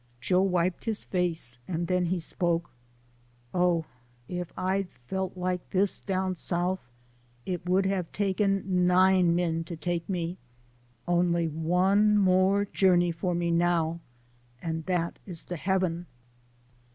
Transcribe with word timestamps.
Joe 0.19 0.41
wiped 0.41 0.85
his 0.85 1.03
face, 1.03 1.59
and 1.67 1.85
then 1.85 2.05
he 2.07 2.19
spoke." 2.19 2.71
Oh! 3.53 3.85
if 4.27 4.51
I'd 4.57 4.87
felt 5.05 5.37
like 5.37 5.69
dis 5.69 5.99
down 6.01 6.33
South, 6.33 6.79
it 7.45 7.69
would 7.69 7.85
hab 7.85 8.11
taken 8.11 8.63
nine 8.87 9.35
men 9.35 9.63
to 9.65 9.75
take 9.75 10.09
me; 10.09 10.37
only 11.07 11.47
one 11.47 12.17
more 12.17 12.65
journey 12.65 13.11
for 13.11 13.35
me 13.35 13.51
now, 13.51 13.99
and 14.59 14.83
dat 14.87 15.19
is 15.27 15.45
to 15.45 15.55
Hebben 15.55 16.07